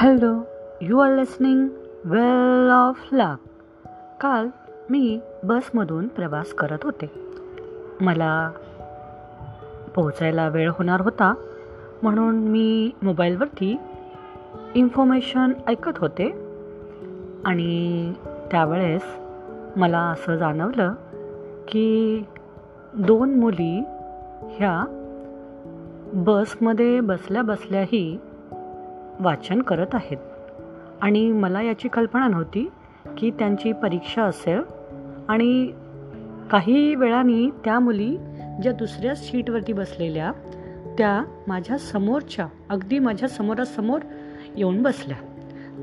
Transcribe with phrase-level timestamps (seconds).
[0.00, 0.40] Hello
[0.80, 1.68] you are listening
[2.04, 3.48] well of luck
[4.20, 4.48] काल
[4.90, 7.10] मी बसमधून प्रवास करत होते.
[8.00, 8.50] मला
[9.94, 11.34] पोहोचायला वेळ होणार होता
[12.02, 13.76] म्हणून मी मोबाईलवरती
[14.74, 16.30] इन्फॉर्मेशन ऐकत होते.
[17.44, 18.12] आणि
[18.50, 19.02] त्यावेळेस
[19.76, 20.94] मला असं जाणवलं
[21.68, 22.24] की
[22.94, 23.82] दोन मुली
[24.50, 24.84] ह्या
[26.12, 28.18] बसमध्ये बसल्या बसल्याही
[29.20, 30.16] वाचन करत आहेत.
[31.00, 32.70] आणि मला याची कल्पना नव्हती
[33.18, 34.60] की त्यांची परीक्षा असेल.
[35.28, 35.72] आणि
[36.50, 38.16] काही वेळाने त्या मुली
[38.62, 40.32] ज्या दुसऱ्या सीटवरती बसलेल्या
[40.98, 44.00] त्या माझ्या समोरच्या अगदी माझ्या समोरासमोर
[44.56, 45.16] येऊन बसल्या.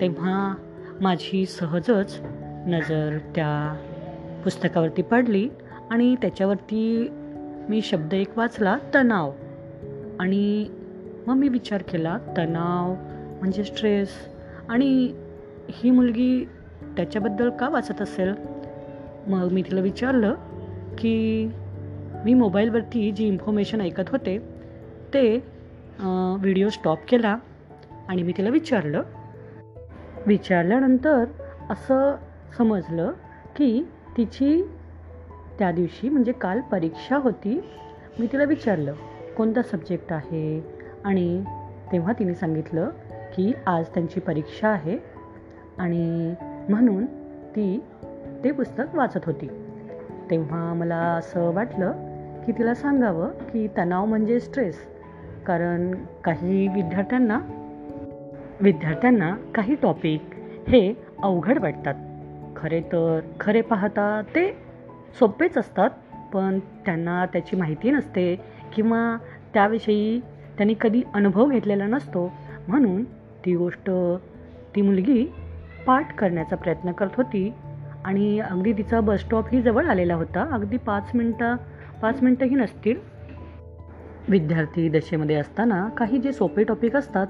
[0.01, 0.55] तेव्हा
[1.01, 2.19] माझी सहजच
[2.67, 3.77] नजर त्या
[4.43, 5.49] पुस्तकावरती पडली
[5.89, 7.07] आणि त्याच्यावरती
[7.69, 9.31] मी शब्द एक वाचला तणाव.
[10.19, 10.69] आणि
[11.27, 13.14] मग मी विचार केला तणाव
[13.45, 14.09] म्हणजे स्ट्रेस
[14.69, 15.13] आणि
[15.69, 16.45] ही मुलगी
[16.97, 18.33] त्याच्याबद्दल का वाचत असेल?
[19.27, 20.35] मग मी तिला विचारलं
[20.97, 21.51] की
[22.25, 24.37] मी मोबाईलवरती जी इन्फॉर्मेशन ऐकत होते
[25.13, 25.37] ते
[25.99, 27.37] व्हिडिओ स्टॉप केला.
[28.07, 29.03] आणि मी तिला विचारलं.
[30.27, 31.25] विचारल्यानंतर
[31.69, 32.15] असं
[32.57, 33.11] समजलं
[33.55, 33.87] की
[34.17, 34.61] तिची
[35.59, 37.61] त्या दिवशी म्हणजे काल परीक्षा होती.
[38.19, 38.93] मी तिला विचारलं
[39.37, 40.63] कोणता सब्जेक्ट आहे?
[41.03, 41.43] आणि
[41.91, 42.89] तेव्हा तिने सांगितलं
[43.35, 44.97] की आज त्यांची परीक्षा आहे
[45.77, 46.33] आणि
[46.69, 47.05] म्हणून
[47.55, 47.83] ती
[48.43, 49.47] ते पुस्तक वाचत होती.
[50.31, 51.91] तेव्हा मला असं वाटलं
[52.45, 54.75] की तिला सांगावं की तणाव म्हणजे स्ट्रेस
[55.45, 57.39] कारण काही विद्यार्थ्यांना
[58.61, 60.21] विद्यार्थ्यांना काही टॉपिक
[60.67, 61.93] हे अवघड वाटतात.
[62.55, 64.57] खरे तर खरे पाहता ते
[65.19, 65.89] सोपेच असतात
[66.33, 68.35] पण त्यांना त्याची माहिती नसते
[68.75, 69.17] किंवा
[69.53, 70.19] त्याविषयी
[70.57, 72.31] त्यांनी कधी अनुभव घेतलेला नसतो.
[72.67, 73.03] म्हणून
[73.45, 73.91] ती गोष्ट
[74.75, 75.33] ती मुलगी
[75.85, 77.53] पाठ करण्याचा प्रयत्न करत होती.
[78.05, 80.47] आणि अगदी तिचा बस स्टॉपही जवळ आलेला होता.
[80.51, 81.55] अगदी पाच मिनटं
[82.01, 82.95] पाच मिनटंही नसतील.
[84.29, 87.27] विद्यार्थी दशेमध्ये असताना काही जे सोपे टॉपिक असतात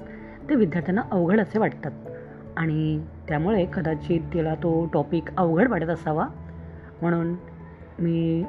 [0.50, 1.92] ते विद्यार्थ्यांना अवघड असे वाटतात.
[2.56, 6.26] आणि त्यामुळे कदाचित तिला तो टॉपिक अवघड वाटत असावा.
[7.00, 7.34] म्हणून
[7.98, 8.44] मी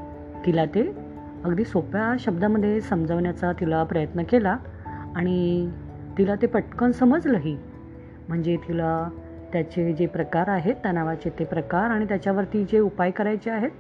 [0.46, 0.92] तिला ते
[1.44, 4.58] अगदी सोप्या शब्दामध्ये समजावण्याचा तिला प्रयत्न केला.
[5.16, 5.70] आणि
[6.18, 7.58] तिला ते पटकन समजलंही.
[8.28, 9.10] म्हणजे तिला
[9.54, 13.72] त्याचे जे प्रकार आहेत तणावाचे ते प्रकार आणि त्याच्यावरती जे उपाय करायचे आहेत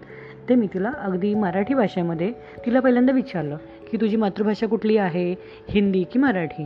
[0.50, 2.32] ते मी तिला अगदी मराठी भाषेमध्ये
[2.66, 3.58] तिला पहिल्यांदा विचारलं
[3.92, 5.36] की तुझी मातृभाषा कुठली आहे?
[5.70, 6.66] हिंदी की मराठी?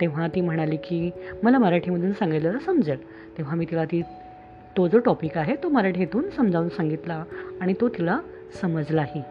[0.00, 1.10] तेव्हा ती म्हणाली की
[1.42, 3.02] मला मराठीमधून सांगितलं तर समजेल.
[3.38, 4.02] तेव्हा मी तिला ती
[4.76, 7.24] तो जो टॉपिक आहे तो मराठीतून समजावून सांगितला
[7.60, 8.18] आणि तो तिला
[8.62, 9.22] समजलाही.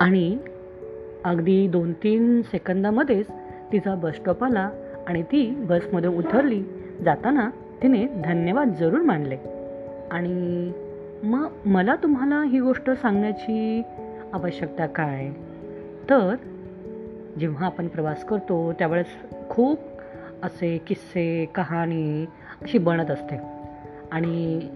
[0.00, 0.38] आणि
[1.24, 3.26] अगदी दोन तीन सेकंदामध्येच
[3.72, 4.70] तिचा बस स्टॉप आला
[5.06, 6.62] आणि ती बसमध्ये उतरली.
[7.04, 7.50] जाताना
[7.82, 9.36] तिने धन्यवाद जरूर मानले.
[10.10, 10.72] आणि
[11.22, 13.82] मग मला तुम्हाला ही गोष्ट सांगण्याची
[14.32, 15.30] आवश्यकता काय?
[16.10, 16.34] तर
[17.40, 19.06] जेव्हा आपण प्रवास करतो त्यावेळेस
[19.48, 19.78] खूप
[20.42, 22.26] असे किस्से कहाणी
[22.62, 23.36] अशी बनत असते.
[24.12, 24.68] आणि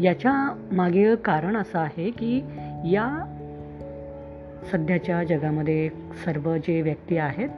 [0.00, 2.42] याच्या मागे कारण असं आहे की
[2.84, 3.38] या
[4.72, 5.88] सध्याच्या जगामध्ये
[6.24, 7.48] सर्व जे व्यक्ती आहेत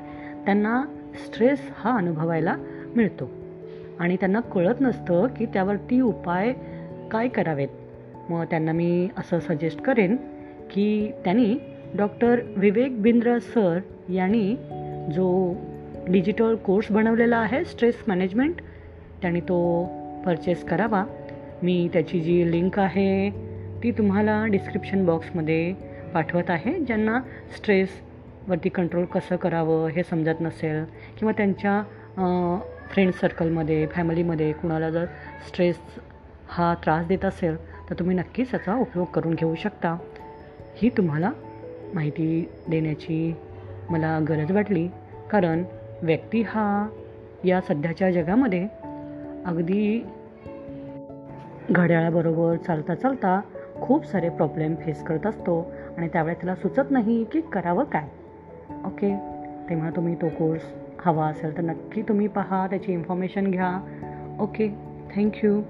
[0.47, 0.84] त्यांना
[1.15, 2.56] स्ट्रेस हा अनुभवायला
[2.97, 3.31] मिळतो.
[3.99, 6.53] आणि त्यांना कळत नसतं की त्यावरती उपाय
[7.10, 7.69] काय करावेत.
[8.31, 10.16] मग त्यांना मी असं सजेस्ट करेन
[10.71, 11.56] की त्यांनी
[11.94, 13.78] डॉक्टर विवेक बिंद्र सर
[14.09, 14.56] यांनी
[15.15, 15.54] जो
[16.09, 18.54] डिजिटल कोर्स बनवलेला आहे स्ट्रेस मॅनेजमेंट
[19.21, 19.84] त्यांनी तो
[20.27, 21.04] परचेस करावा.
[21.62, 23.31] मी त्याची जी लिंक आहे
[23.83, 25.75] ती तुम्हाला डिस्क्रिप्शन बॉक्समध्ये
[26.15, 27.21] पाठवत आहे ज्यांना
[27.56, 27.88] स्ट्रेस
[28.49, 30.84] वरती कंट्रोल कसं करावं हे समजत नसेल
[31.19, 31.82] किंवा त्यांच्या
[32.91, 35.05] फ्रेंड सर्कलमध्ये फॅमिलीमध्ये कुणाला जर
[35.49, 35.78] स्ट्रेस
[36.49, 37.56] हा त्रास देत असेल
[37.91, 39.97] तर तुम्ही नक्कीच याचा उपयोग करून घेऊ शकता.
[40.77, 41.31] ही तुम्हाला
[41.94, 43.34] माहिती देण्याची
[43.91, 44.89] मला गरज वाटली.
[45.30, 45.65] कारण
[46.03, 46.89] व्यक्ती हा
[47.45, 48.66] या सध्याच्या जगामध्ये
[49.47, 50.04] अगदी
[51.71, 53.41] घड्याळाबरोबर चालता चालता
[53.80, 55.60] खूप सारे प्रॉब्लेम फेस करत असतो.
[55.97, 58.09] आणि त्यावेळेस त्याला सुचत नाही की करावं काय.
[58.71, 59.16] ओके.
[59.69, 60.63] तेव्हा तुम्ही तो कोर्स
[61.05, 63.81] हवा असेल तर नक्की तुम्ही पहा त्याची इन्फॉर्मेशन घ्या.
[64.41, 64.69] ओके.
[65.16, 65.61] थँक्यू